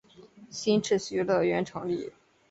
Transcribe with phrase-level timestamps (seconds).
[0.49, 2.11] 新秩序乐团成立。